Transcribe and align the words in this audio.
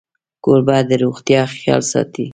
کوربه 0.43 0.77
د 0.89 0.91
روغتیا 1.03 1.41
خیال 1.55 1.81
ساتي. 1.91 2.25